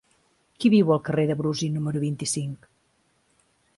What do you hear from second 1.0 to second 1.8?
carrer de Brusi